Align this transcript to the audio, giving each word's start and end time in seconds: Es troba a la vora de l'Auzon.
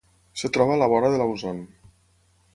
Es 0.39 0.45
troba 0.55 0.73
a 0.75 0.77
la 0.83 0.87
vora 0.95 1.13
de 1.17 1.21
l'Auzon. 1.23 1.61